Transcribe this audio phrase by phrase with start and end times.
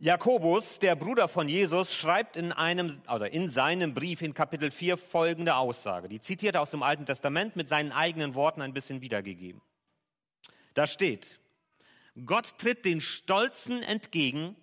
[0.00, 4.96] Jakobus, der Bruder von Jesus, schreibt in einem, also in seinem Brief in Kapitel 4
[4.96, 6.08] folgende Aussage.
[6.08, 9.60] Die zitiert er aus dem Alten Testament mit seinen eigenen Worten ein bisschen wiedergegeben.
[10.74, 11.40] Da steht,
[12.24, 14.54] Gott tritt den Stolzen entgegen,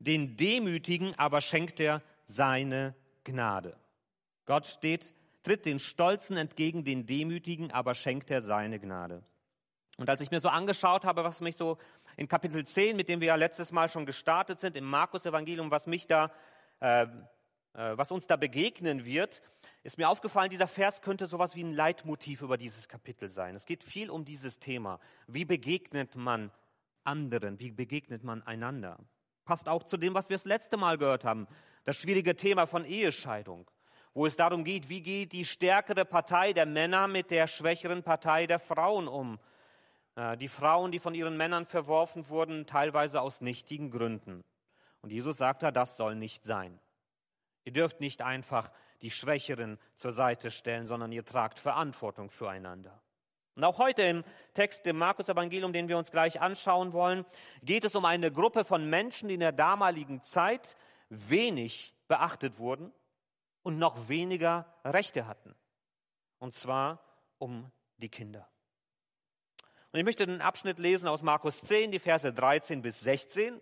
[0.00, 3.76] den Demütigen aber schenkt er seine Gnade.
[4.46, 5.14] Gott steht,
[5.44, 9.22] tritt den Stolzen entgegen, den Demütigen aber schenkt er seine Gnade.
[10.00, 11.76] Und als ich mir so angeschaut habe, was mich so
[12.20, 15.86] in Kapitel 10, mit dem wir ja letztes Mal schon gestartet sind, im Markus-Evangelium, was
[15.86, 16.02] äh,
[16.82, 17.06] äh,
[17.72, 19.40] was uns da begegnen wird,
[19.84, 23.56] ist mir aufgefallen, dieser Vers könnte sowas wie ein Leitmotiv über dieses Kapitel sein.
[23.56, 25.00] Es geht viel um dieses Thema.
[25.28, 26.50] Wie begegnet man
[27.04, 27.58] anderen?
[27.58, 28.98] Wie begegnet man einander?
[29.46, 31.48] Passt auch zu dem, was wir das letzte Mal gehört haben.
[31.86, 33.70] Das schwierige Thema von Ehescheidung,
[34.12, 38.46] wo es darum geht, wie geht die stärkere Partei der Männer mit der schwächeren Partei
[38.46, 39.38] der Frauen um?
[40.16, 44.44] Äh, die Frauen, die von ihren Männern verworfen wurden, teilweise aus nichtigen Gründen.
[45.02, 46.78] Und Jesus sagt da, das soll nicht sein.
[47.64, 48.70] Ihr dürft nicht einfach
[49.02, 53.00] die Schwächeren zur Seite stellen, sondern ihr tragt Verantwortung füreinander.
[53.56, 57.26] Und auch heute im Text im Markus-Evangelium, den wir uns gleich anschauen wollen,
[57.62, 60.76] geht es um eine Gruppe von Menschen, die in der damaligen Zeit
[61.08, 62.92] wenig beachtet wurden
[63.62, 65.54] und noch weniger Rechte hatten.
[66.38, 67.00] Und zwar
[67.38, 68.48] um die Kinder.
[69.92, 73.60] Und ich möchte einen Abschnitt lesen aus Markus 10, die Verse 13 bis 16.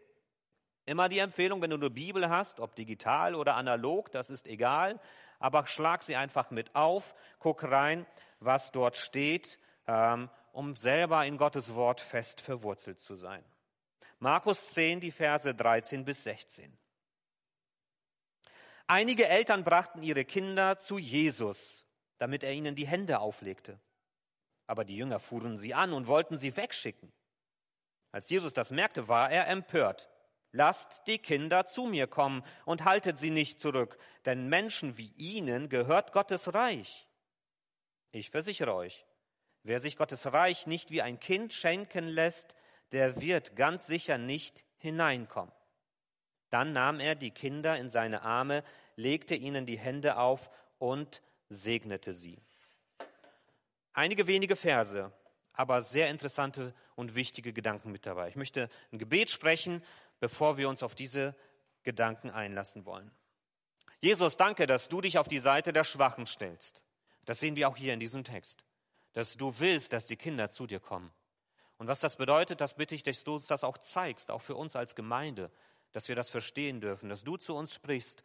[0.84, 5.00] Immer die Empfehlung, wenn du eine Bibel hast, ob digital oder analog, das ist egal,
[5.38, 8.06] aber schlag sie einfach mit auf, guck rein,
[8.40, 13.44] was dort steht, ähm, um selber in Gottes Wort fest verwurzelt zu sein.
[14.18, 16.76] Markus 10, die Verse 13 bis 16.
[18.86, 21.84] Einige Eltern brachten ihre Kinder zu Jesus,
[22.18, 23.78] damit er ihnen die Hände auflegte.
[24.68, 27.12] Aber die Jünger fuhren sie an und wollten sie wegschicken.
[28.12, 30.08] Als Jesus das merkte, war er empört.
[30.52, 35.68] Lasst die Kinder zu mir kommen und haltet sie nicht zurück, denn Menschen wie ihnen
[35.68, 37.06] gehört Gottes Reich.
[38.12, 39.04] Ich versichere euch,
[39.62, 42.54] wer sich Gottes Reich nicht wie ein Kind schenken lässt,
[42.92, 45.52] der wird ganz sicher nicht hineinkommen.
[46.50, 48.64] Dann nahm er die Kinder in seine Arme,
[48.96, 52.38] legte ihnen die Hände auf und segnete sie.
[53.98, 55.10] Einige wenige Verse,
[55.54, 58.28] aber sehr interessante und wichtige Gedanken mit dabei.
[58.28, 59.82] Ich möchte ein Gebet sprechen,
[60.20, 61.34] bevor wir uns auf diese
[61.82, 63.10] Gedanken einlassen wollen.
[64.00, 66.80] Jesus, danke, dass du dich auf die Seite der Schwachen stellst.
[67.24, 68.62] Das sehen wir auch hier in diesem Text.
[69.14, 71.10] Dass du willst, dass die Kinder zu dir kommen.
[71.76, 74.54] Und was das bedeutet, das bitte ich, dass du uns das auch zeigst, auch für
[74.54, 75.50] uns als Gemeinde,
[75.90, 78.22] dass wir das verstehen dürfen, dass du zu uns sprichst,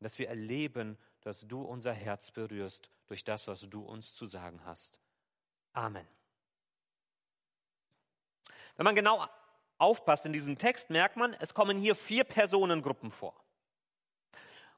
[0.00, 4.60] dass wir erleben, dass du unser Herz berührst durch das, was du uns zu sagen
[4.66, 5.00] hast.
[5.74, 6.06] Amen.
[8.76, 9.26] Wenn man genau
[9.78, 13.34] aufpasst in diesem Text, merkt man, es kommen hier vier Personengruppen vor.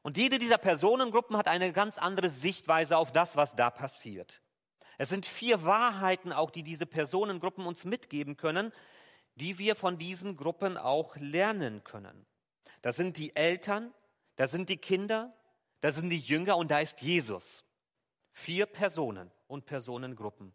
[0.02, 4.40] Und jede dieser Personengruppen hat eine ganz andere Sichtweise auf das, was da passiert.
[4.98, 8.72] Es sind vier Wahrheiten auch, die diese Personengruppen uns mitgeben können,
[9.34, 12.24] die wir von diesen Gruppen auch lernen können.
[12.82, 13.92] Das sind die Eltern,
[14.36, 15.34] das sind die Kinder,
[15.80, 17.64] das sind die Jünger und da ist Jesus.
[18.32, 20.54] Vier Personen und Personengruppen.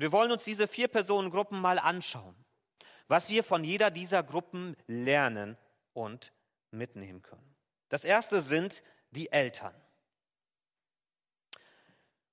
[0.00, 2.34] Und wir wollen uns diese vier Personengruppen mal anschauen,
[3.06, 5.58] was wir von jeder dieser Gruppen lernen
[5.92, 6.32] und
[6.70, 7.54] mitnehmen können.
[7.90, 9.74] Das erste sind die Eltern.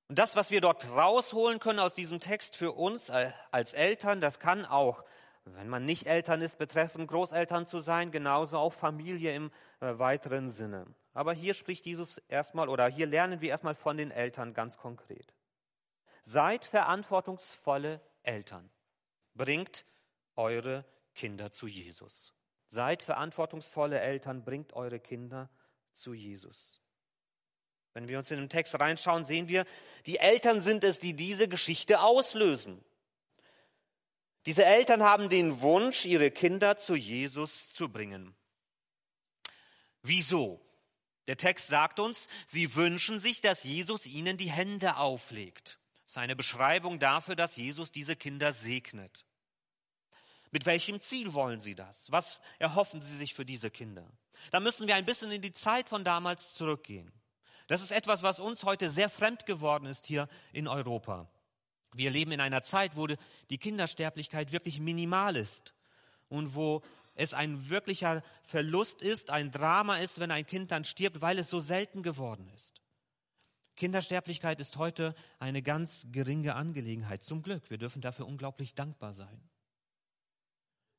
[0.08, 3.10] Und das, was wir dort rausholen können aus diesem Text für uns
[3.52, 5.04] als Eltern, das kann auch,
[5.44, 9.52] wenn man nicht Eltern ist, betreffen Großeltern zu sein, genauso auch Familie im
[9.82, 10.86] äh, weiteren Sinne.
[11.14, 15.34] Aber hier spricht Jesus erstmal oder hier lernen wir erstmal von den Eltern ganz konkret.
[16.30, 18.70] Seid verantwortungsvolle Eltern.
[19.34, 19.86] Bringt
[20.36, 20.84] eure
[21.16, 22.34] Kinder zu Jesus.
[22.66, 25.50] Seid verantwortungsvolle Eltern, bringt eure Kinder
[25.94, 26.82] zu Jesus.
[27.94, 29.66] Wenn wir uns in den Text reinschauen, sehen wir,
[30.06, 32.84] die Eltern sind es, die diese Geschichte auslösen.
[34.46, 38.36] Diese Eltern haben den Wunsch, ihre Kinder zu Jesus zu bringen.
[40.02, 40.60] Wieso?
[41.28, 45.80] Der Text sagt uns, sie wünschen sich, dass Jesus ihnen die Hände auflegt.
[46.08, 49.26] Das ist eine Beschreibung dafür, dass Jesus diese Kinder segnet.
[50.52, 52.10] Mit welchem Ziel wollen sie das?
[52.14, 54.10] Was erhoffen sie sich für diese Kinder?
[54.52, 57.12] Da müssen wir ein bisschen in die Zeit von damals zurückgehen.
[57.68, 61.28] Das ist etwas, was uns heute sehr fremd geworden ist hier in Europa.
[61.92, 65.74] Wir leben in einer Zeit, wo die Kindersterblichkeit wirklich minimal ist
[66.30, 66.84] und wo
[67.16, 71.50] es ein wirklicher Verlust ist, ein Drama ist, wenn ein Kind dann stirbt, weil es
[71.50, 72.82] so selten geworden ist.
[73.78, 77.24] Kindersterblichkeit ist heute eine ganz geringe Angelegenheit.
[77.24, 77.70] Zum Glück.
[77.70, 79.42] Wir dürfen dafür unglaublich dankbar sein.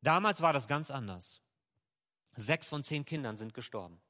[0.00, 1.42] Damals war das ganz anders.
[2.36, 4.00] Sechs von zehn Kindern sind gestorben.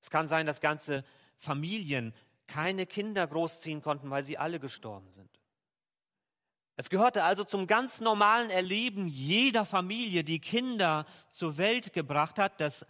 [0.00, 1.04] Es kann sein, dass ganze
[1.36, 2.14] Familien
[2.46, 5.40] keine Kinder großziehen konnten, weil sie alle gestorben sind.
[6.76, 12.60] Es gehörte also zum ganz normalen Erleben jeder Familie, die Kinder zur Welt gebracht hat,
[12.60, 12.86] dass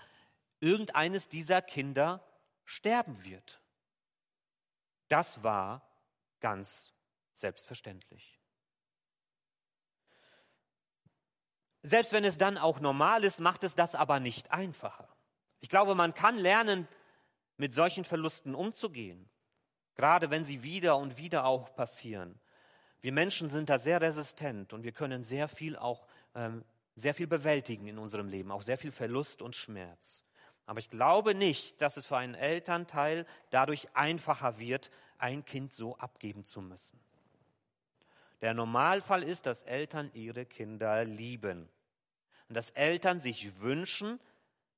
[0.61, 2.25] irgendeines dieser Kinder
[2.65, 3.60] sterben wird.
[5.11, 5.83] Das war
[6.41, 6.95] ganz
[7.33, 8.39] selbstverständlich.
[11.83, 15.09] Selbst wenn es dann auch normal ist, macht es das aber nicht einfacher.
[15.61, 16.89] Ich glaube, man kann lernen,
[17.57, 19.29] mit solchen Verlusten umzugehen,
[19.95, 22.41] gerade wenn sie wieder und wieder auch passieren.
[23.03, 26.65] Wir Menschen sind da sehr resistent und wir können sehr viel auch ähm,
[26.97, 30.25] sehr viel bewältigen in unserem Leben, auch sehr viel Verlust und Schmerz.
[30.71, 35.97] Aber ich glaube nicht, dass es für einen Elternteil dadurch einfacher wird, ein Kind so
[35.97, 36.97] abgeben zu müssen.
[38.41, 41.69] Der Normalfall ist, dass Eltern ihre Kinder lieben
[42.49, 44.21] und dass Eltern sich wünschen,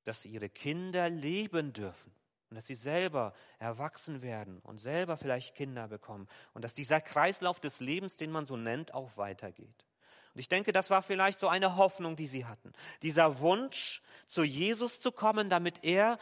[0.03, 2.11] dass ihre Kinder leben dürfen
[2.49, 7.59] und dass sie selber erwachsen werden und selber vielleicht Kinder bekommen und dass dieser Kreislauf
[7.59, 9.85] des Lebens, den man so nennt, auch weitergeht.
[10.33, 12.73] Und ich denke, das war vielleicht so eine Hoffnung, die sie hatten.
[13.03, 16.17] Dieser Wunsch, zu Jesus zu kommen, damit er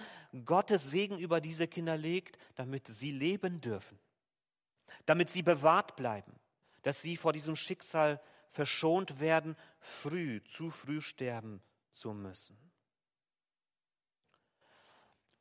[0.45, 3.97] Gottes Segen über diese Kinder legt, damit sie leben dürfen,
[5.05, 6.33] damit sie bewahrt bleiben,
[6.81, 11.61] dass sie vor diesem Schicksal verschont werden, früh, zu früh sterben
[11.91, 12.57] zu müssen.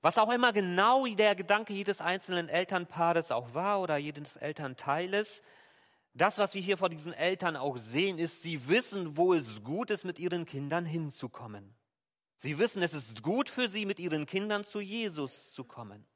[0.02, 5.42] Was auch immer genau der Gedanke jedes einzelnen Elternpaares auch war oder jedes Elternteiles,
[6.14, 9.90] das, was wir hier vor diesen Eltern auch sehen, ist, sie wissen, wo es gut
[9.90, 11.74] ist, mit ihren Kindern hinzukommen.
[12.36, 16.06] Sie wissen, es ist gut für sie, mit ihren Kindern zu Jesus zu kommen.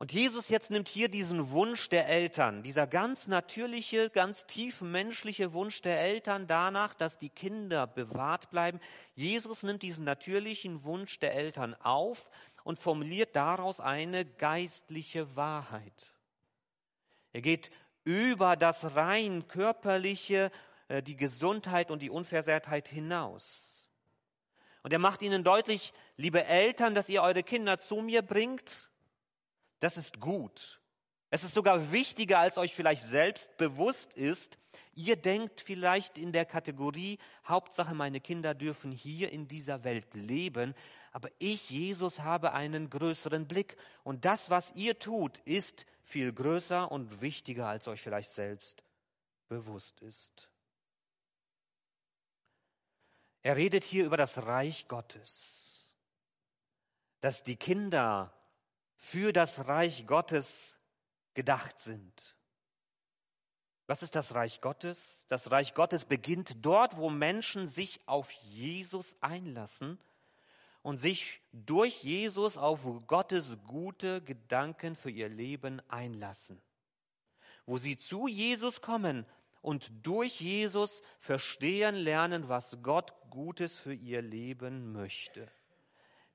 [0.00, 5.52] Und Jesus jetzt nimmt hier diesen Wunsch der Eltern, dieser ganz natürliche, ganz tief menschliche
[5.52, 8.78] Wunsch der Eltern danach, dass die Kinder bewahrt bleiben.
[9.16, 12.30] Jesus nimmt diesen natürlichen Wunsch der Eltern auf
[12.62, 16.14] und formuliert daraus eine geistliche Wahrheit.
[17.32, 17.70] Er geht
[18.04, 20.50] über das rein körperliche,
[20.88, 23.88] äh, die Gesundheit und die Unversehrtheit hinaus.
[24.82, 28.88] Und er macht ihnen deutlich, liebe Eltern, dass ihr eure Kinder zu mir bringt
[29.80, 30.80] das ist gut.
[31.30, 34.58] Es ist sogar wichtiger, als euch vielleicht selbst bewusst ist.
[34.94, 40.74] Ihr denkt vielleicht in der Kategorie, Hauptsache meine Kinder dürfen hier in dieser Welt leben,
[41.12, 43.76] aber ich, Jesus, habe einen größeren Blick.
[44.04, 48.82] Und das, was ihr tut, ist viel größer und wichtiger, als euch vielleicht selbst
[49.48, 50.48] bewusst ist.
[53.42, 55.88] Er redet hier über das Reich Gottes,
[57.20, 58.32] dass die Kinder
[58.96, 60.76] für das Reich Gottes
[61.34, 62.36] gedacht sind.
[63.86, 65.24] Was ist das Reich Gottes?
[65.28, 69.98] Das Reich Gottes beginnt dort, wo Menschen sich auf Jesus einlassen
[70.82, 76.60] und sich durch Jesus auf Gottes gute Gedanken für ihr Leben einlassen.
[77.66, 79.26] Wo sie zu Jesus kommen
[79.60, 85.50] und durch Jesus verstehen lernen, was Gott Gutes für ihr Leben möchte.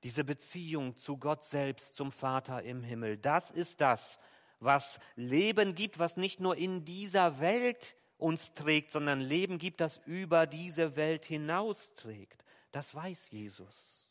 [0.04, 4.20] Diese Beziehung zu Gott selbst, zum Vater im Himmel, das ist das,
[4.60, 10.00] was Leben gibt, was nicht nur in dieser Welt uns trägt, sondern Leben gibt, das
[10.06, 12.44] über diese Welt hinaus trägt.
[12.70, 14.03] Das weiß Jesus.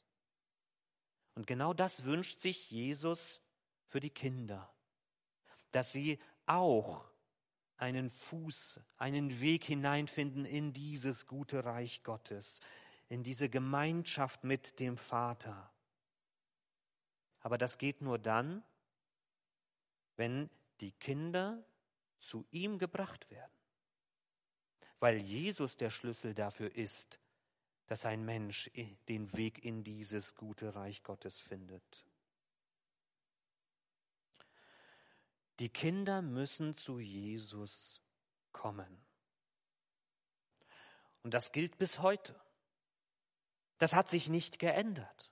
[1.35, 3.41] Und genau das wünscht sich Jesus
[3.87, 4.71] für die Kinder,
[5.71, 7.05] dass sie auch
[7.77, 12.59] einen Fuß, einen Weg hineinfinden in dieses gute Reich Gottes,
[13.09, 15.71] in diese Gemeinschaft mit dem Vater.
[17.41, 18.63] Aber das geht nur dann,
[20.15, 20.49] wenn
[20.79, 21.63] die Kinder
[22.19, 23.51] zu ihm gebracht werden.
[24.99, 27.19] Weil Jesus der Schlüssel dafür ist,
[27.93, 28.71] dass ein Mensch
[29.07, 32.07] den Weg in dieses gute Reich Gottes findet.
[35.59, 38.01] Die Kinder müssen zu Jesus
[38.51, 39.05] kommen.
[41.21, 42.33] Und das gilt bis heute.
[43.77, 45.31] Das hat sich nicht geändert.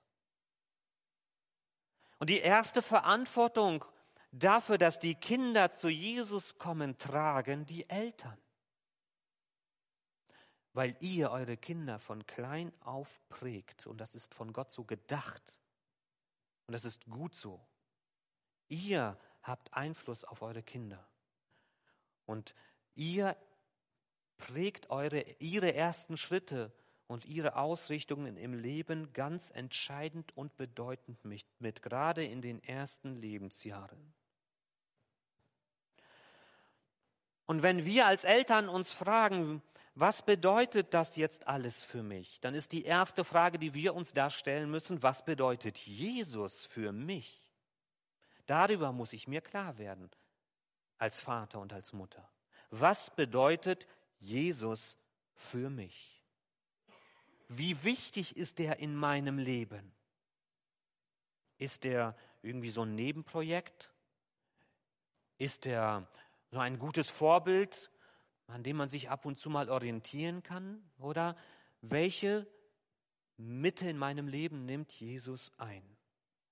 [2.20, 3.84] Und die erste Verantwortung
[4.32, 8.38] dafür, dass die Kinder zu Jesus kommen, tragen die Eltern.
[10.74, 13.88] Weil ihr eure Kinder von klein auf prägt.
[13.88, 15.54] Und das ist von Gott so gedacht.
[16.68, 17.60] Und das ist gut so.
[18.70, 21.06] Ihr habt Einfluss auf eure Kinder.
[22.25, 22.56] Und
[22.96, 23.36] ihr
[24.38, 26.72] prägt eure, ihre ersten Schritte
[27.08, 33.18] und ihre Ausrichtungen im Leben ganz entscheidend und bedeutend mit, mit, gerade in den ersten
[33.18, 34.13] Lebensjahren.
[37.46, 39.62] Und wenn wir als Eltern uns fragen,
[39.94, 42.40] was bedeutet das jetzt alles für mich?
[42.40, 46.92] Dann ist die erste Frage, die wir uns da stellen müssen, was bedeutet Jesus für
[46.92, 47.42] mich?
[48.46, 50.10] Darüber muss ich mir klar werden,
[50.98, 52.30] als Vater und als Mutter.
[52.70, 53.88] Was bedeutet
[54.20, 54.98] Jesus
[55.34, 56.24] für mich?
[57.50, 59.94] Wie wichtig ist er in meinem Leben?
[61.58, 63.92] Ist er irgendwie so ein Nebenprojekt?
[65.38, 66.08] Ist er
[66.50, 67.92] so ein gutes Vorbild,
[68.51, 70.84] an dem man sich ab und zu mal orientieren kann?
[71.00, 71.36] Oder
[71.81, 72.48] welche
[73.38, 75.84] Mitte in meinem Leben nimmt Jesus ein?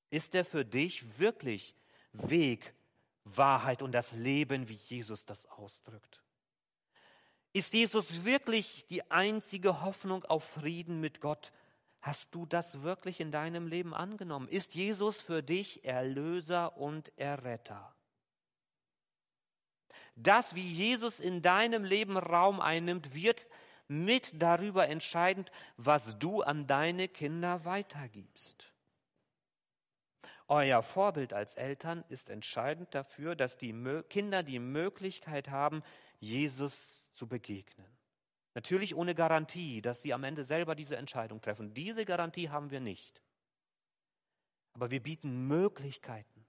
[0.09, 1.75] Ist er für dich wirklich
[2.13, 2.73] Weg,
[3.23, 6.23] Wahrheit und das Leben, wie Jesus das ausdrückt?
[7.53, 11.51] Ist Jesus wirklich die einzige Hoffnung auf Frieden mit Gott?
[12.01, 14.47] Hast du das wirklich in deinem Leben angenommen?
[14.47, 17.93] Ist Jesus für dich Erlöser und Erretter?
[20.21, 23.47] Das, wie Jesus in deinem Leben Raum einnimmt, wird
[23.87, 28.71] mit darüber entscheidend, was du an deine Kinder weitergibst.
[30.47, 33.73] Euer Vorbild als Eltern ist entscheidend dafür, dass die
[34.09, 35.83] Kinder die Möglichkeit haben,
[36.19, 37.87] Jesus zu begegnen.
[38.55, 41.73] Natürlich ohne Garantie, dass sie am Ende selber diese Entscheidung treffen.
[41.73, 43.21] Diese Garantie haben wir nicht.
[44.73, 46.45] Aber wir bieten Möglichkeiten.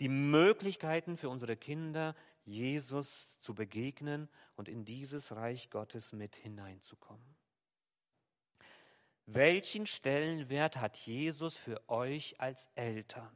[0.00, 7.34] Die Möglichkeiten für unsere Kinder, Jesus zu begegnen und in dieses Reich Gottes mit hineinzukommen.
[9.26, 13.34] Welchen Stellenwert hat Jesus für euch als Eltern?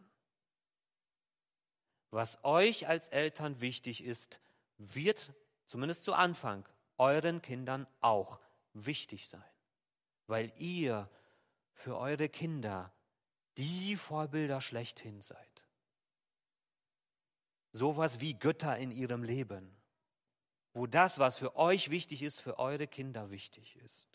[2.10, 4.40] Was euch als Eltern wichtig ist,
[4.76, 5.32] wird
[5.66, 8.38] zumindest zu Anfang euren Kindern auch
[8.74, 9.42] wichtig sein,
[10.26, 11.08] weil ihr
[11.72, 12.92] für eure Kinder
[13.56, 15.47] die Vorbilder schlechthin seid
[17.72, 19.76] sowas wie Götter in ihrem Leben,
[20.74, 24.08] wo das, was für euch wichtig ist, für eure Kinder wichtig ist.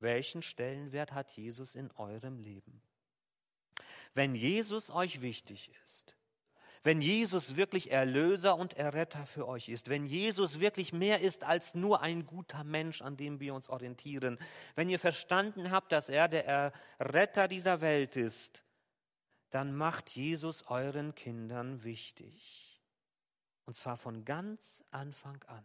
[0.00, 2.82] Welchen Stellenwert hat Jesus in eurem Leben?
[4.14, 6.16] Wenn Jesus euch wichtig ist,
[6.84, 11.74] wenn Jesus wirklich Erlöser und Erretter für euch ist, wenn Jesus wirklich mehr ist als
[11.74, 14.38] nur ein guter Mensch, an dem wir uns orientieren,
[14.74, 18.64] wenn ihr verstanden habt, dass er der Erretter dieser Welt ist,
[19.52, 22.80] dann macht Jesus euren Kindern wichtig.
[23.66, 25.64] Und zwar von ganz Anfang an,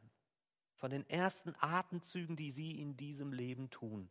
[0.75, 4.10] von den ersten Atemzügen, die sie in diesem Leben tun,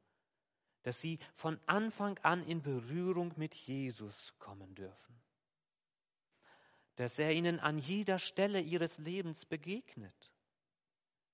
[0.83, 5.21] dass sie von Anfang an in Berührung mit Jesus kommen dürfen,
[6.97, 10.33] dass er ihnen an jeder Stelle ihres Lebens begegnet,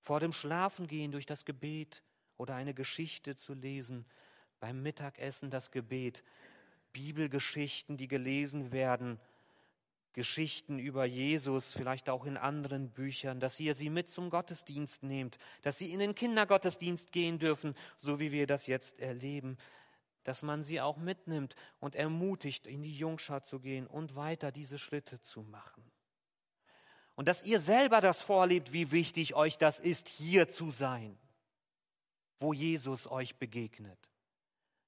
[0.00, 2.02] vor dem Schlafengehen durch das Gebet
[2.38, 4.04] oder eine Geschichte zu lesen,
[4.58, 6.24] beim Mittagessen das Gebet,
[6.92, 9.18] Bibelgeschichten, die gelesen werden,
[10.12, 15.38] Geschichten über Jesus, vielleicht auch in anderen Büchern, dass ihr sie mit zum Gottesdienst nehmt,
[15.62, 19.56] dass sie in den Kindergottesdienst gehen dürfen, so wie wir das jetzt erleben,
[20.24, 24.78] dass man sie auch mitnimmt und ermutigt, in die Jungschau zu gehen und weiter diese
[24.78, 25.82] Schritte zu machen.
[27.14, 31.18] Und dass ihr selber das vorlebt, wie wichtig euch das ist, hier zu sein,
[32.38, 34.11] wo Jesus euch begegnet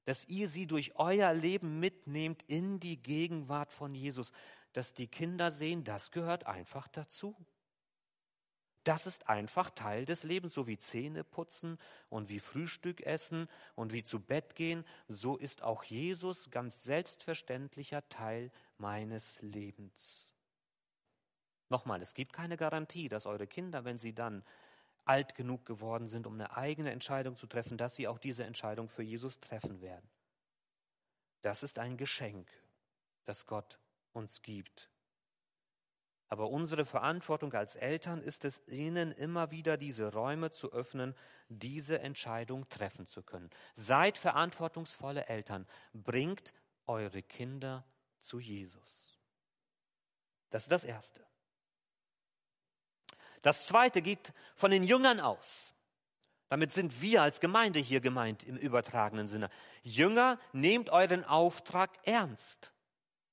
[0.05, 4.33] dass ihr sie durch euer Leben mitnehmt in die Gegenwart von Jesus,
[4.73, 7.37] dass die Kinder sehen, das gehört einfach dazu.
[8.85, 11.79] Das ist einfach Teil des Lebens, so wie Zähne putzen
[12.11, 18.07] und wie Frühstück essen und wie zu Bett gehen, so ist auch Jesus ganz selbstverständlicher
[18.11, 20.31] Teil meines Lebens.
[21.71, 24.45] Nochmal, es gibt keine Garantie, dass eure Kinder, wenn sie dann
[25.05, 28.89] alt genug geworden sind, um eine eigene Entscheidung zu treffen, dass sie auch diese Entscheidung
[28.89, 30.09] für Jesus treffen werden.
[31.43, 32.51] Das ist ein Geschenk,
[33.25, 33.79] das Gott
[34.13, 34.91] uns gibt.
[36.29, 41.15] Aber unsere Verantwortung als Eltern ist es, ihnen immer wieder diese Räume zu öffnen,
[41.49, 43.51] diese Entscheidung treffen zu können.
[43.77, 45.67] Seid verantwortungsvolle Eltern.
[45.93, 46.55] Bringt
[46.87, 47.85] eure Kinder
[48.21, 49.21] zu Jesus.
[50.51, 51.25] Das ist das Erste.
[53.45, 55.75] Das zweite geht von den Jüngern aus.
[56.49, 59.51] Damit sind wir als Gemeinde hier gemeint im übertragenen Sinne.
[59.83, 62.73] Jünger, nehmt euren Auftrag ernst.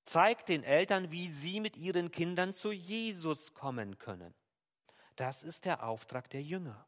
[0.03, 4.33] Zeigt den Eltern, wie sie mit ihren Kindern zu Jesus kommen können.
[5.15, 6.85] Das ist der Auftrag der Jünger.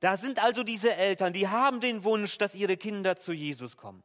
[0.00, 4.02] Da sind also diese Eltern, die haben den Wunsch, dass ihre Kinder zu Jesus kommen.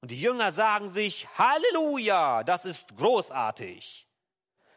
[0.00, 4.06] Und die Jünger sagen sich, Halleluja, das ist großartig.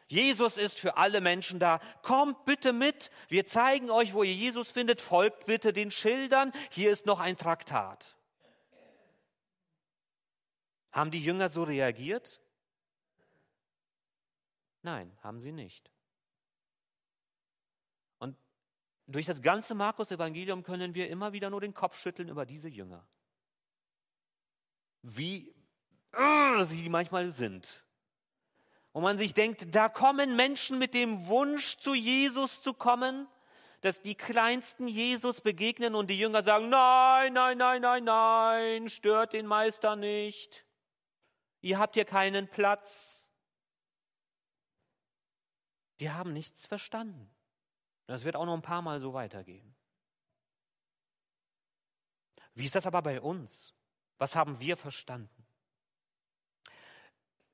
[0.06, 1.80] Jesus ist für alle Menschen da.
[2.02, 3.10] Kommt bitte mit.
[3.28, 5.00] Wir zeigen euch, wo ihr Jesus findet.
[5.00, 6.52] Folgt bitte den Schildern.
[6.70, 8.16] Hier ist noch ein Traktat.
[10.92, 12.40] Haben die Jünger so reagiert?
[14.82, 15.90] Nein, haben sie nicht.
[19.06, 23.06] durch das ganze Markus-Evangelium können wir immer wieder nur den Kopf schütteln über diese Jünger.
[25.02, 25.54] Wie
[26.16, 27.83] uh, sie manchmal sind.
[28.94, 33.26] Und man sich denkt, da kommen Menschen mit dem Wunsch, zu Jesus zu kommen,
[33.80, 39.32] dass die Kleinsten Jesus begegnen und die Jünger sagen, nein, nein, nein, nein, nein, stört
[39.32, 40.64] den Meister nicht.
[41.60, 43.32] Ihr habt hier keinen Platz.
[45.98, 47.28] Die haben nichts verstanden.
[48.06, 49.74] Das wird auch noch ein paar Mal so weitergehen.
[52.54, 53.74] Wie ist das aber bei uns?
[54.18, 55.43] Was haben wir verstanden?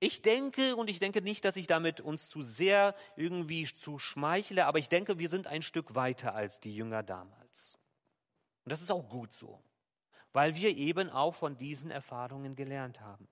[0.03, 4.65] Ich denke, und ich denke nicht, dass ich damit uns zu sehr irgendwie zu schmeichle,
[4.65, 7.79] aber ich denke, wir sind ein Stück weiter als die Jünger damals.
[8.65, 9.63] Und das ist auch gut so,
[10.33, 13.29] weil wir eben auch von diesen Erfahrungen gelernt haben.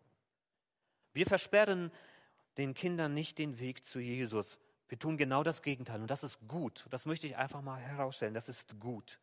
[1.15, 1.91] Wir versperren
[2.59, 4.59] den Kindern nicht den Weg zu Jesus.
[4.89, 6.87] Wir tun genau das Gegenteil und das ist gut.
[6.91, 8.35] Das möchte ich einfach mal herausstellen.
[8.35, 9.19] Das ist gut.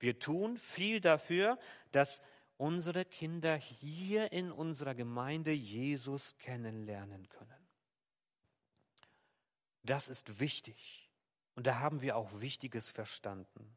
[0.00, 1.58] Wir tun viel dafür,
[1.92, 2.20] dass
[2.60, 7.68] unsere Kinder hier in unserer Gemeinde Jesus kennenlernen können.
[9.82, 11.10] Das ist wichtig.
[11.54, 13.76] Und da haben wir auch Wichtiges verstanden.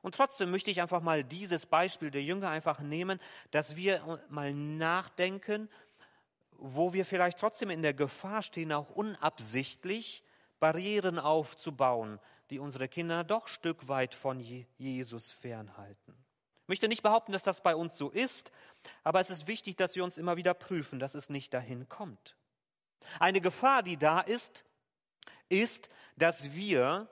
[0.00, 4.54] Und trotzdem möchte ich einfach mal dieses Beispiel der Jünger einfach nehmen, dass wir mal
[4.54, 5.68] nachdenken,
[6.52, 10.22] wo wir vielleicht trotzdem in der Gefahr stehen, auch unabsichtlich
[10.58, 16.23] Barrieren aufzubauen, die unsere Kinder doch Stück weit von Jesus fernhalten.
[16.64, 18.50] Ich möchte nicht behaupten, dass das bei uns so ist,
[19.02, 22.36] aber es ist wichtig, dass wir uns immer wieder prüfen, dass es nicht dahin kommt.
[23.20, 24.64] Eine Gefahr, die da ist,
[25.50, 27.06] ist, dass wir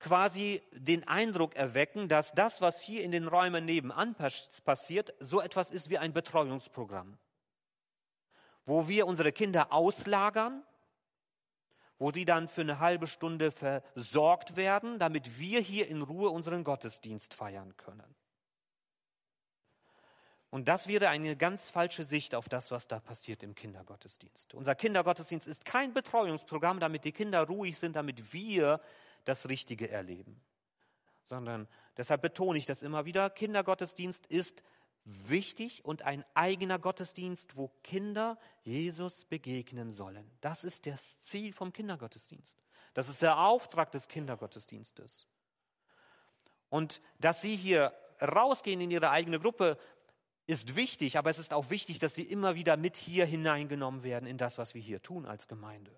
[0.00, 4.16] quasi den Eindruck erwecken, dass das, was hier in den Räumen nebenan
[4.64, 7.18] passiert, so etwas ist wie ein Betreuungsprogramm,
[8.66, 10.64] wo wir unsere Kinder auslagern,
[11.96, 16.64] wo sie dann für eine halbe Stunde versorgt werden, damit wir hier in Ruhe unseren
[16.64, 18.16] Gottesdienst feiern können.
[20.52, 24.52] Und das wäre eine ganz falsche Sicht auf das, was da passiert im Kindergottesdienst.
[24.52, 28.78] Unser Kindergottesdienst ist kein Betreuungsprogramm, damit die Kinder ruhig sind, damit wir
[29.24, 30.38] das Richtige erleben.
[31.24, 34.62] Sondern deshalb betone ich das immer wieder, Kindergottesdienst ist
[35.04, 40.30] wichtig und ein eigener Gottesdienst, wo Kinder Jesus begegnen sollen.
[40.42, 42.62] Das ist das Ziel vom Kindergottesdienst.
[42.92, 45.26] Das ist der Auftrag des Kindergottesdienstes.
[46.68, 49.78] Und dass Sie hier rausgehen in Ihre eigene Gruppe,
[50.46, 54.26] ist wichtig, aber es ist auch wichtig, dass sie immer wieder mit hier hineingenommen werden
[54.26, 55.94] in das, was wir hier tun als Gemeinde.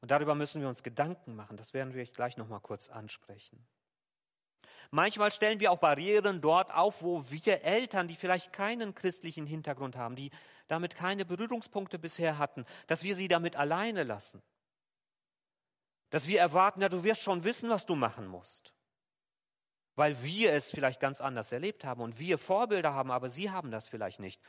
[0.00, 1.56] Und darüber müssen wir uns Gedanken machen.
[1.56, 3.66] Das werden wir gleich noch mal kurz ansprechen.
[4.90, 9.96] Manchmal stellen wir auch Barrieren dort auf, wo wir Eltern, die vielleicht keinen christlichen Hintergrund
[9.96, 10.30] haben, die
[10.68, 14.42] damit keine Berührungspunkte bisher hatten, dass wir sie damit alleine lassen.
[16.10, 18.73] Dass wir erwarten, ja, du wirst schon wissen, was du machen musst
[19.96, 23.70] weil wir es vielleicht ganz anders erlebt haben und wir Vorbilder haben, aber sie haben
[23.70, 24.40] das vielleicht nicht.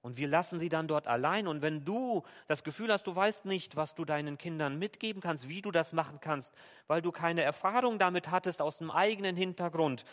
[0.00, 1.48] Und wir lassen sie dann dort allein.
[1.48, 5.48] Und wenn du das Gefühl hast, du weißt nicht, was du deinen Kindern mitgeben kannst,
[5.48, 6.54] wie du das machen kannst,
[6.86, 10.04] weil du keine Erfahrung damit hattest aus dem eigenen Hintergrund,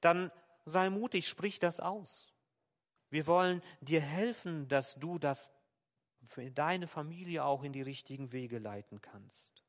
[0.00, 0.30] dann
[0.66, 2.28] sei mutig, sprich das aus.
[3.08, 5.50] Wir wollen dir helfen, dass du das
[6.26, 9.59] für deine Familie auch in die richtigen Wege leiten kannst.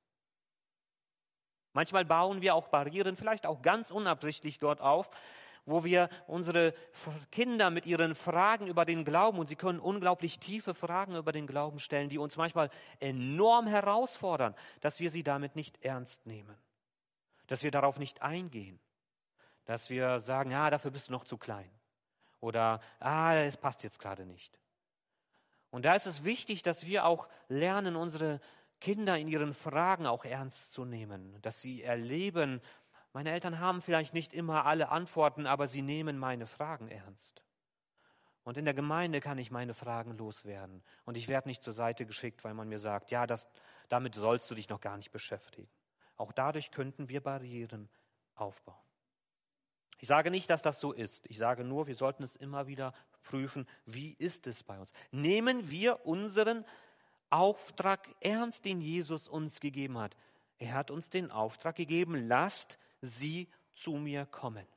[1.73, 5.09] Manchmal bauen wir auch Barrieren, vielleicht auch ganz unabsichtlich dort auf,
[5.65, 6.73] wo wir unsere
[7.31, 11.47] Kinder mit ihren Fragen über den Glauben, und sie können unglaublich tiefe Fragen über den
[11.47, 16.55] Glauben stellen, die uns manchmal enorm herausfordern, dass wir sie damit nicht ernst nehmen,
[17.47, 18.79] dass wir darauf nicht eingehen,
[19.65, 21.69] dass wir sagen, ja, dafür bist du noch zu klein
[22.39, 24.59] oder ah, es passt jetzt gerade nicht.
[25.69, 28.41] Und da ist es wichtig, dass wir auch lernen, unsere
[28.81, 32.61] Kinder in ihren Fragen auch ernst zu nehmen, dass sie erleben,
[33.13, 37.43] meine Eltern haben vielleicht nicht immer alle Antworten, aber sie nehmen meine Fragen ernst.
[38.43, 40.83] Und in der Gemeinde kann ich meine Fragen loswerden.
[41.05, 43.47] Und ich werde nicht zur Seite geschickt, weil man mir sagt, ja, das,
[43.89, 45.69] damit sollst du dich noch gar nicht beschäftigen.
[46.17, 47.89] Auch dadurch könnten wir Barrieren
[48.35, 48.75] aufbauen.
[49.99, 51.27] Ich sage nicht, dass das so ist.
[51.27, 54.91] Ich sage nur, wir sollten es immer wieder prüfen, wie ist es bei uns.
[55.11, 56.65] Nehmen wir unseren
[57.31, 60.15] Auftrag ernst, den Jesus uns gegeben hat.
[60.59, 64.67] Er hat uns den Auftrag gegeben, lasst sie zu mir kommen.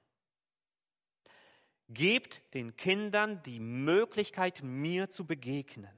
[1.88, 5.92] Gebt den Kindern die Möglichkeit, mir zu begegnen.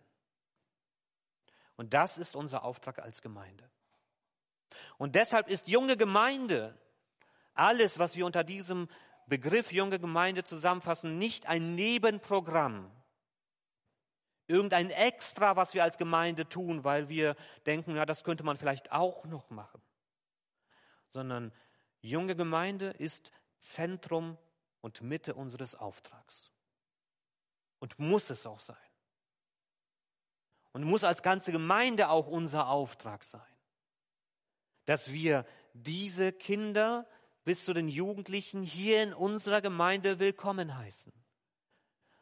[1.76, 3.70] Und das ist unser Auftrag als Gemeinde.
[4.98, 6.76] Und deshalb ist junge Gemeinde,
[7.54, 8.88] alles, was wir unter diesem
[9.26, 12.90] Begriff junge Gemeinde zusammenfassen, nicht ein Nebenprogramm,
[14.46, 18.92] irgendein Extra, was wir als Gemeinde tun, weil wir denken, ja, das könnte man vielleicht
[18.92, 19.82] auch noch machen.
[21.08, 21.52] Sondern
[22.00, 24.38] Junge Gemeinde ist Zentrum
[24.80, 26.52] und Mitte unseres Auftrags.
[27.78, 28.76] Und muss es auch sein.
[30.72, 33.42] Und muss als ganze Gemeinde auch unser Auftrag sein.
[34.84, 37.06] Dass wir diese Kinder
[37.44, 41.12] bis zu den Jugendlichen hier in unserer Gemeinde willkommen heißen.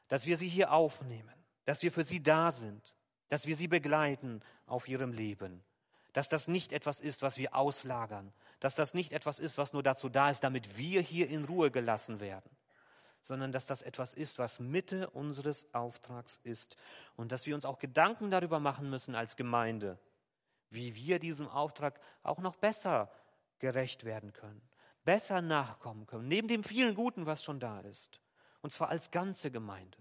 [0.09, 1.43] Dass wir sie hier aufnehmen.
[1.64, 2.94] Dass wir für sie da sind.
[3.29, 5.64] Dass wir sie begleiten auf ihrem Leben.
[6.12, 9.83] Dass das nicht etwas ist, was wir auslagern, dass das nicht etwas ist, was nur
[9.83, 12.50] dazu da ist, damit wir hier in Ruhe gelassen werden,
[13.24, 16.77] sondern dass das etwas ist, was Mitte unseres Auftrags ist
[17.16, 19.98] und dass wir uns auch Gedanken darüber machen müssen als Gemeinde,
[20.70, 23.11] wie wir diesem Auftrag auch noch besser
[23.59, 24.62] gerecht werden können,
[25.05, 28.20] besser nachkommen können, neben dem vielen Guten, was schon da ist,
[28.61, 29.98] und zwar als ganze Gemeinde,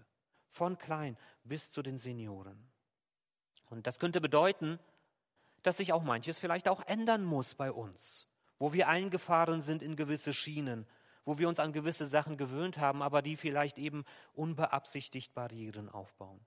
[0.54, 2.58] von klein bis zu den Senioren.
[3.70, 4.78] Und das könnte bedeuten,
[5.62, 8.26] dass sich auch manches vielleicht auch ändern muss bei uns
[8.58, 10.86] wo wir eingefahren sind in gewisse Schienen,
[11.24, 16.40] wo wir uns an gewisse Sachen gewöhnt haben, aber die vielleicht eben unbeabsichtigt Barrieren aufbauen.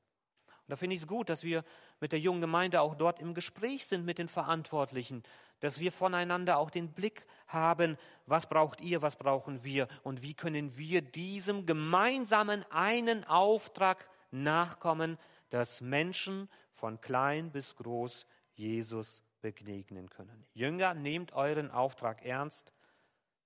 [0.68, 1.64] Und da finde ich es gut, dass wir
[2.02, 5.24] mit der jungen Gemeinde auch dort im Gespräch sind mit den Verantwortlichen,
[5.62, 10.34] dass wir voneinander auch den Blick haben, was braucht ihr, was brauchen wir und wie
[10.34, 15.18] können wir diesem gemeinsamen einen Auftrag nachkommen,
[15.52, 20.46] dass Menschen von klein bis groß Jesus begegnen können.
[20.54, 22.74] Jünger, nehmt euren Auftrag ernst,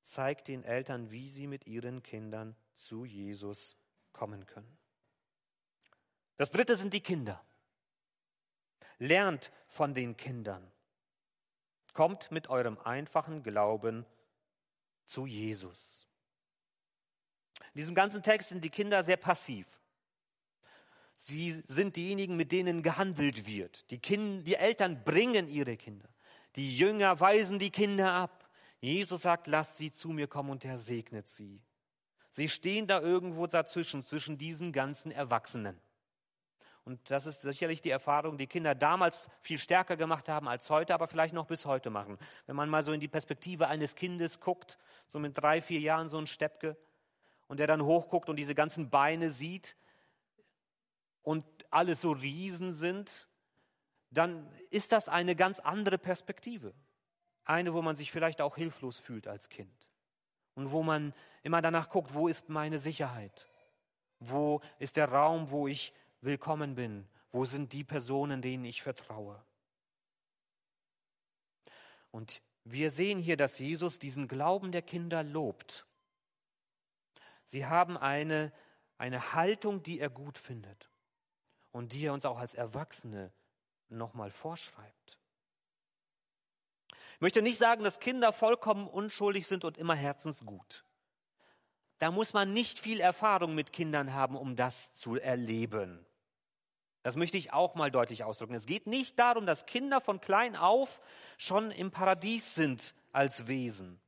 [0.02, 3.78] zeigt den Eltern, wie sie mit ihren Kindern zu Jesus
[4.12, 4.81] kommen können.
[6.42, 7.40] Das dritte sind die Kinder.
[8.98, 10.72] Lernt von den Kindern.
[11.94, 14.08] Kommt mit eurem einfachen Glauben
[15.06, 16.08] zu Jesus.
[17.60, 19.68] In diesem ganzen Text sind die Kinder sehr passiv.
[21.16, 23.92] Sie sind diejenigen, mit denen gehandelt wird.
[23.92, 26.10] Die, kind, die Eltern bringen ihre Kinder.
[26.56, 28.50] Die Jünger weisen die Kinder ab.
[28.80, 31.62] Jesus sagt, lasst sie zu mir kommen und er segnet sie.
[32.32, 35.80] Sie stehen da irgendwo dazwischen, zwischen diesen ganzen Erwachsenen.
[36.84, 40.94] Und das ist sicherlich die Erfahrung, die Kinder damals viel stärker gemacht haben als heute,
[40.94, 42.18] aber vielleicht noch bis heute machen.
[42.48, 46.10] Wenn man mal so in die Perspektive eines Kindes guckt, so mit drei, vier Jahren
[46.10, 46.76] so ein Steppke,
[47.48, 49.76] und der dann hochguckt und diese ganzen Beine sieht,
[51.24, 53.28] und alles so Riesen sind,
[54.10, 56.74] dann ist das eine ganz andere Perspektive.
[57.44, 59.88] Eine, wo man sich vielleicht auch hilflos fühlt als Kind.
[60.56, 61.14] Und wo man
[61.44, 63.48] immer danach guckt, wo ist meine Sicherheit?
[64.20, 67.08] Wo ist der Raum, wo ich willkommen bin?
[67.32, 69.44] Wo sind die Personen, denen ich vertraue?
[72.12, 75.86] Und wir sehen hier, dass Jesus diesen Glauben der Kinder lobt.
[77.48, 78.54] Sie haben eine,
[78.98, 80.90] eine Haltung, die er gut findet
[81.72, 83.32] und die er uns auch als Erwachsene
[83.90, 85.20] nochmal vorschreibt.
[87.16, 90.84] Ich möchte nicht sagen, dass Kinder vollkommen unschuldig sind und immer herzensgut.
[92.00, 96.06] Da muss man nicht viel Erfahrung mit Kindern haben, um das zu erleben.
[97.04, 98.54] Das möchte ich auch mal deutlich ausdrücken.
[98.54, 101.02] Es geht nicht darum, dass Kinder von klein auf
[101.38, 104.00] schon im Paradies sind als Wesen.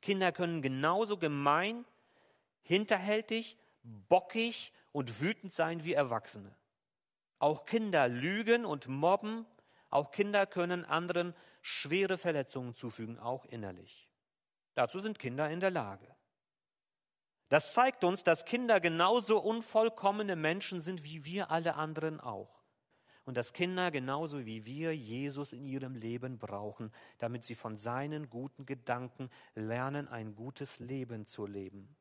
[0.00, 1.84] Kinder können genauso gemein,
[2.62, 6.54] hinterhältig, bockig und wütend sein wie Erwachsene.
[7.38, 9.46] Auch Kinder lügen und mobben.
[9.90, 14.08] Auch Kinder können anderen schwere Verletzungen zufügen, auch innerlich.
[14.74, 16.06] Dazu sind Kinder in der Lage.
[17.48, 22.62] Das zeigt uns, dass Kinder genauso unvollkommene Menschen sind wie wir alle anderen auch.
[23.24, 28.30] Und dass Kinder genauso wie wir Jesus in ihrem Leben brauchen, damit sie von seinen
[28.30, 31.94] guten Gedanken lernen, ein gutes Leben zu leben.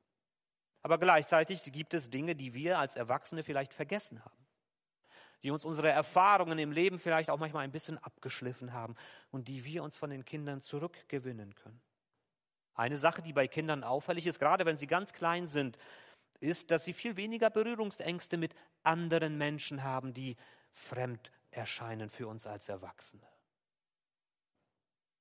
[0.83, 4.47] Aber gleichzeitig gibt es Dinge, die wir als Erwachsene vielleicht vergessen haben,
[5.43, 8.95] die uns unsere Erfahrungen im Leben vielleicht auch manchmal ein bisschen abgeschliffen haben
[9.29, 11.81] und die wir uns von den Kindern zurückgewinnen können.
[12.77, 15.77] Eine Sache, die bei Kindern auffällig ist, gerade wenn sie ganz klein sind,
[16.39, 20.37] ist, dass sie viel weniger Berührungsängste mit anderen Menschen haben, die
[20.71, 23.27] fremd erscheinen für uns als Erwachsene.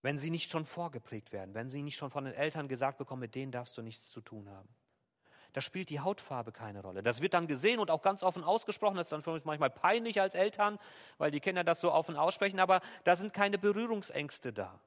[0.03, 3.23] Wenn sie nicht schon vorgeprägt werden, wenn sie nicht schon von den Eltern gesagt bekommen,
[3.23, 4.69] mit denen darfst du nichts zu tun haben
[5.57, 7.03] da spielt die Hautfarbe keine Rolle.
[7.03, 8.99] Das wird dann gesehen und auch ganz offen ausgesprochen.
[8.99, 10.79] Das ist dann für uns manchmal peinlich als Eltern,
[11.17, 14.79] weil die Kinder das so offen aussprechen, aber da sind keine Berührungsängste da.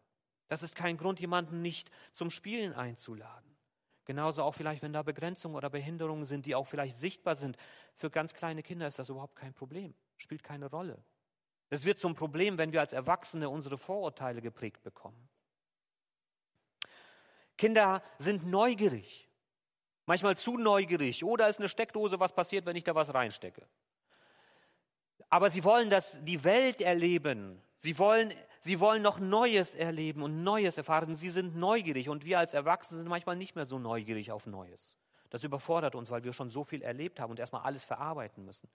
[0.50, 3.56] Das ist kein Grund, jemanden nicht zum Spielen einzuladen.
[4.04, 7.56] Genauso auch vielleicht, wenn da Begrenzungen oder Behinderungen sind, die auch vielleicht sichtbar sind.
[7.96, 11.02] Für ganz kleine Kinder ist das überhaupt kein Problem, spielt keine Rolle.
[11.70, 15.30] Es wird zum Problem, wenn wir als Erwachsene unsere Vorurteile geprägt bekommen.
[17.56, 19.30] Kinder sind neugierig
[20.10, 21.24] manchmal zu neugierig.
[21.24, 23.62] Oder ist eine Steckdose, was passiert, wenn ich da was reinstecke?
[25.30, 27.62] Aber sie wollen das, die Welt erleben.
[27.78, 31.16] Sie wollen sie wollen noch Neues erleben und Neues erfahren.
[31.16, 34.98] Sie sind neugierig und wir als Erwachsene sind manchmal nicht mehr so neugierig auf Neues.
[35.30, 38.70] Das überfordert uns, weil wir schon so viel erlebt haben und erstmal alles verarbeiten müssen.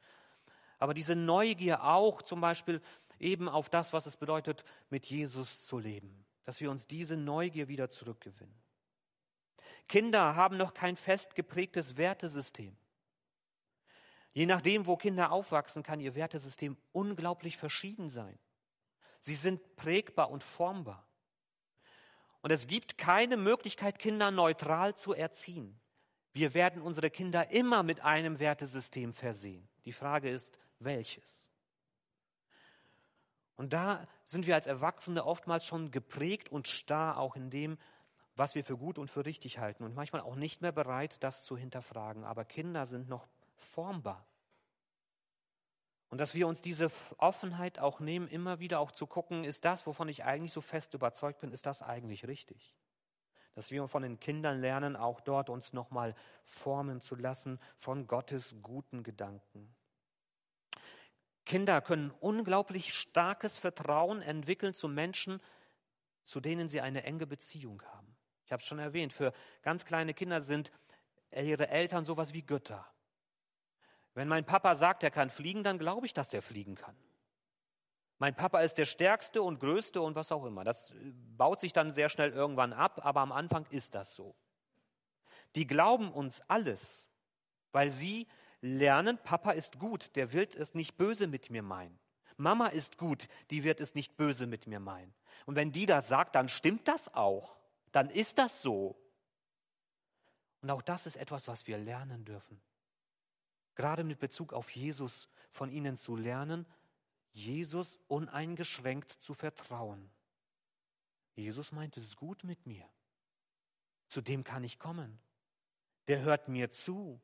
[0.79, 2.81] Aber diese Neugier auch zum Beispiel
[3.19, 7.69] eben auf das, was es bedeutet, mit Jesus zu leben, dass wir uns diese Neugier
[7.69, 8.55] wieder zurückgewinnen.
[9.89, 12.77] Kinder haben noch kein fest geprägtes Wertesystem.
[14.33, 18.39] Je nachdem, wo Kinder aufwachsen, kann ihr Wertesystem unglaublich verschieden sein.
[19.25, 21.07] Sie sind prägbar und formbar.
[22.43, 25.81] Und es gibt keine Möglichkeit, Kinder neutral zu erziehen.
[26.35, 29.67] Wir werden unsere Kinder immer mit einem Wertesystem versehen.
[29.87, 31.43] Die Frage ist, welches?
[33.57, 37.79] Und da sind wir als Erwachsene oftmals schon geprägt und starr auch in dem,
[38.37, 41.45] was wir für gut und für richtig halten und manchmal auch nicht mehr bereit, das
[41.45, 42.25] zu hinterfragen.
[42.25, 44.27] Aber Kinder sind noch formbar.
[46.15, 49.85] Und dass wir uns diese Offenheit auch nehmen, immer wieder auch zu gucken, ist das,
[49.85, 52.73] wovon ich eigentlich so fest überzeugt bin, ist das eigentlich richtig?
[53.57, 58.55] Dass wir von den Kindern lernen, auch dort uns nochmal formen zu lassen von Gottes
[58.63, 59.75] guten Gedanken.
[61.45, 65.41] Kinder können unglaublich starkes Vertrauen entwickeln zu Menschen,
[66.23, 68.17] zu denen sie eine enge Beziehung haben.
[68.45, 70.71] Ich habe es schon erwähnt, für ganz kleine Kinder sind
[71.33, 72.94] ihre Eltern sowas wie Götter.
[74.15, 76.97] Wenn mein Papa sagt, er kann fliegen, dann glaube ich, dass er fliegen kann.
[78.19, 80.65] Mein Papa ist der Stärkste und Größte und was auch immer.
[80.65, 80.95] Das äh,
[81.37, 84.35] baut sich dann sehr schnell irgendwann ab, aber am Anfang ist das so.
[85.57, 87.07] Die glauben uns alles,
[87.73, 88.27] weil sie
[88.61, 91.99] lernen, Papa ist gut, der wird es nicht böse mit mir meinen.
[92.37, 95.15] Mama ist gut, die wird es nicht böse mit mir meinen.
[95.47, 97.57] Und wenn die das sagt, dann stimmt das auch.
[97.93, 98.97] Dann ist das so.
[100.63, 102.61] Und auch das ist etwas, was wir lernen dürfen.
[103.75, 106.67] Gerade mit Bezug auf Jesus von ihnen zu lernen,
[107.33, 110.11] Jesus uneingeschränkt zu vertrauen.
[111.35, 112.89] Jesus meint es gut mit mir.
[114.09, 115.19] Zu dem kann ich kommen.
[116.07, 117.21] Der hört mir zu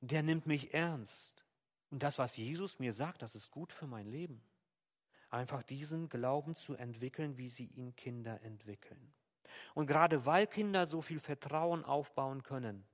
[0.00, 1.44] der nimmt mich ernst.
[1.90, 4.42] Und das, was Jesus mir sagt, das ist gut für mein Leben.
[5.30, 9.12] Einfach diesen Glauben zu entwickeln, wie sie ihn Kinder entwickeln.
[9.74, 12.86] Und gerade weil Kinder so viel Vertrauen aufbauen können,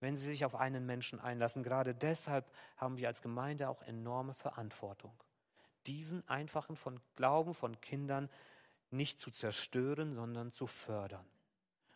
[0.00, 4.34] wenn sie sich auf einen Menschen einlassen, gerade deshalb haben wir als Gemeinde auch enorme
[4.34, 5.12] Verantwortung.
[5.86, 8.28] Diesen einfachen von Glauben von Kindern
[8.90, 11.26] nicht zu zerstören, sondern zu fördern.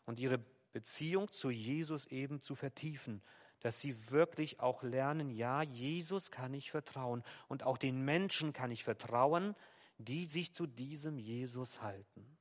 [0.04, 0.38] Und ihre
[0.72, 3.22] Beziehung zu Jesus eben zu vertiefen
[3.62, 8.70] dass sie wirklich auch lernen, ja, Jesus kann ich vertrauen und auch den Menschen kann
[8.70, 9.54] ich vertrauen,
[9.98, 12.38] die sich zu diesem Jesus halten.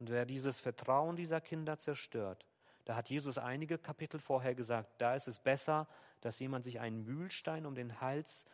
[0.00, 2.44] Und wer dieses Vertrauen dieser Kinder zerstört,
[2.84, 5.88] da hat Jesus einige Kapitel vorher gesagt, da ist es besser,
[6.20, 8.44] dass jemand sich einen Mühlstein um den Hals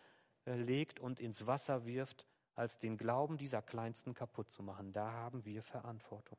[0.46, 4.92] äh, legt und ins Wasser wirft, als den Glauben dieser Kleinsten kaputt zu machen.
[4.92, 6.38] Da haben wir Verantwortung.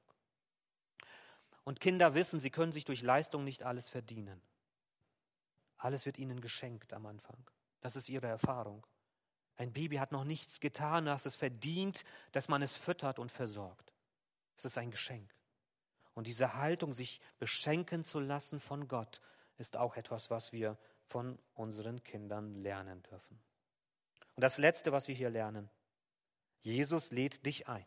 [1.63, 4.41] Und Kinder wissen, sie können sich durch Leistung nicht alles verdienen.
[5.77, 7.37] Alles wird ihnen geschenkt am Anfang.
[7.79, 8.85] Das ist ihre Erfahrung.
[9.55, 13.93] Ein Baby hat noch nichts getan, dass es verdient, dass man es füttert und versorgt.
[14.57, 15.33] Es ist ein Geschenk.
[16.13, 19.21] Und diese Haltung, sich beschenken zu lassen von Gott,
[19.57, 23.39] ist auch etwas, was wir von unseren Kindern lernen dürfen.
[24.35, 25.69] Und das Letzte, was wir hier lernen,
[26.61, 27.85] Jesus lädt dich ein.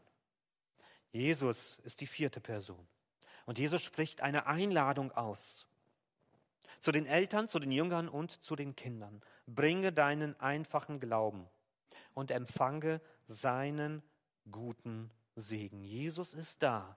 [1.13, 2.87] Jesus ist die vierte Person.
[3.45, 5.67] Und Jesus spricht eine Einladung aus
[6.81, 9.23] zu den Eltern, zu den Jüngern und zu den Kindern.
[9.47, 11.49] Bringe deinen einfachen Glauben
[12.15, 14.03] und empfange seinen
[14.51, 15.83] guten Segen.
[15.83, 16.97] Jesus ist da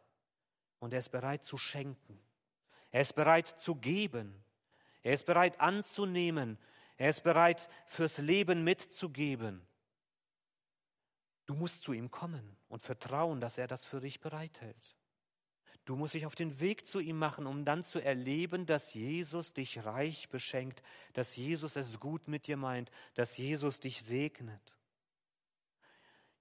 [0.85, 2.19] und er ist bereit zu schenken.
[2.91, 4.35] Er ist bereit zu geben.
[5.01, 6.59] Er ist bereit anzunehmen.
[6.97, 9.65] Er ist bereit fürs Leben mitzugeben.
[11.47, 14.95] Du musst zu ihm kommen und vertrauen, dass er das für dich bereithält.
[15.85, 19.53] Du musst dich auf den Weg zu ihm machen, um dann zu erleben, dass Jesus
[19.53, 24.77] dich reich beschenkt, dass Jesus es gut mit dir meint, dass Jesus dich segnet.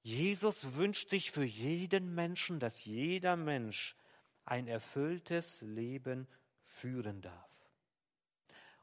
[0.02, 3.96] Jesus wünscht sich für jeden Menschen, dass jeder Mensch
[4.44, 6.26] ein erfülltes Leben
[6.64, 7.50] führen darf.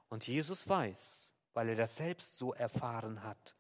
[0.10, 3.56] Und Jesus weiß, weil er das selbst so erfahren hat,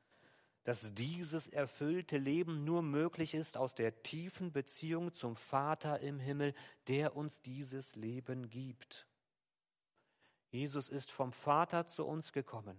[0.63, 6.53] dass dieses erfüllte Leben nur möglich ist aus der tiefen Beziehung zum Vater im Himmel,
[6.87, 9.07] der uns dieses Leben gibt.
[10.51, 12.77] Jesus ist vom Vater zu uns gekommen,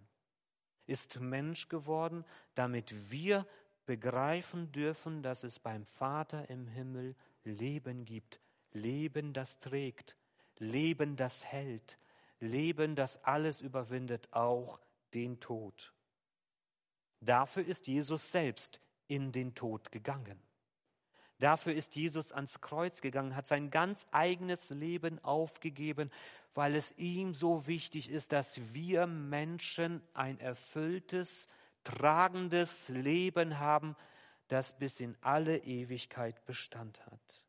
[0.87, 3.46] ist Mensch geworden, damit wir
[3.87, 8.40] begreifen dürfen, dass es beim Vater im Himmel Leben gibt,
[8.72, 10.16] Leben, das trägt,
[10.58, 11.98] Leben, das hält,
[12.40, 14.80] Leben, das alles überwindet, auch
[15.14, 15.92] den Tod.
[17.20, 20.40] Dafür ist Jesus selbst in den Tod gegangen.
[21.38, 26.11] Dafür ist Jesus ans Kreuz gegangen, hat sein ganz eigenes Leben aufgegeben,
[26.54, 31.48] weil es ihm so wichtig ist, dass wir Menschen ein erfülltes,
[31.82, 33.96] tragendes Leben haben,
[34.48, 37.42] das bis in alle Ewigkeit Bestand hat.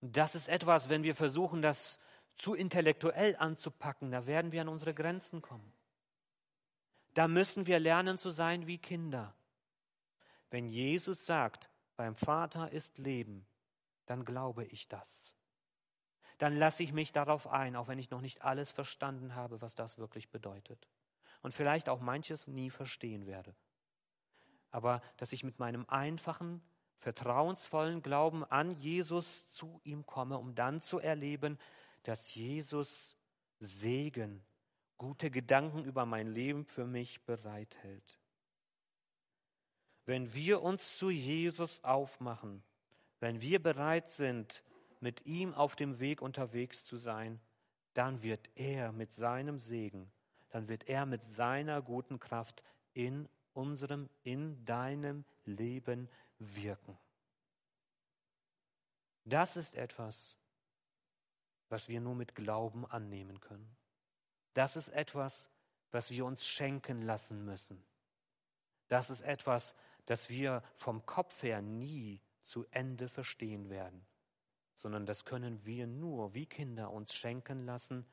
[0.00, 1.98] Das ist etwas, wenn wir versuchen, das
[2.36, 5.72] zu intellektuell anzupacken, da werden wir an unsere Grenzen kommen.
[7.14, 9.34] Da müssen wir lernen zu sein wie Kinder.
[10.50, 13.46] Wenn Jesus sagt, beim Vater ist Leben,
[14.04, 15.34] dann glaube ich das.
[16.38, 19.74] Dann lasse ich mich darauf ein, auch wenn ich noch nicht alles verstanden habe, was
[19.74, 20.86] das wirklich bedeutet.
[21.42, 23.54] Und vielleicht auch manches nie verstehen werde.
[24.70, 26.60] Aber dass ich mit meinem einfachen,
[26.98, 31.58] vertrauensvollen Glauben an Jesus zu ihm komme, um dann zu erleben,
[32.02, 33.16] dass Jesus
[33.58, 34.44] Segen,
[34.98, 38.18] gute Gedanken über mein Leben für mich bereithält.
[40.04, 42.62] Wenn wir uns zu Jesus aufmachen,
[43.20, 44.62] wenn wir bereit sind,
[45.00, 47.40] mit ihm auf dem Weg unterwegs zu sein,
[47.94, 50.10] dann wird er mit seinem Segen,
[50.50, 56.98] dann wird er mit seiner guten Kraft in unserem, in deinem Leben wirken.
[59.24, 60.36] Das ist etwas,
[61.68, 63.76] was wir nur mit Glauben annehmen können.
[64.54, 65.50] Das ist etwas,
[65.90, 67.84] was wir uns schenken lassen müssen.
[68.88, 69.74] Das ist etwas,
[70.06, 74.06] das wir vom Kopf her nie zu Ende verstehen werden,
[74.76, 78.06] sondern das können wir nur wie Kinder uns schenken lassen,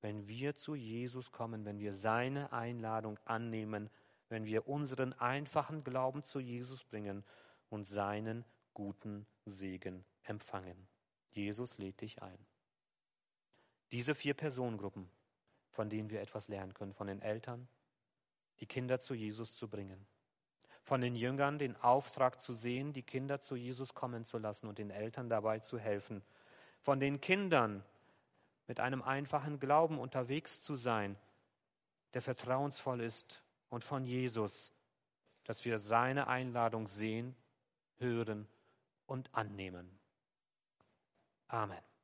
[0.00, 3.90] wenn wir zu Jesus kommen, wenn wir seine Einladung annehmen,
[4.28, 7.24] wenn wir unseren einfachen Glauben zu Jesus bringen
[7.68, 10.88] und seinen guten Segen empfangen.
[11.30, 12.38] Jesus lädt dich ein.
[13.92, 15.08] Diese vier Personengruppen,
[15.70, 17.68] von denen wir etwas lernen können, von den Eltern,
[18.60, 20.06] die Kinder zu Jesus zu bringen,
[20.82, 24.78] von den Jüngern den Auftrag zu sehen, die Kinder zu Jesus kommen zu lassen und
[24.78, 26.22] den Eltern dabei zu helfen.
[26.80, 27.84] Von den Kindern
[28.66, 31.16] mit einem einfachen Glauben unterwegs zu sein,
[32.14, 33.42] der vertrauensvoll ist.
[33.68, 34.72] Und von Jesus,
[35.44, 37.34] dass wir seine Einladung sehen,
[37.98, 38.48] hören
[39.06, 39.98] und annehmen.
[41.48, 41.95] Amen.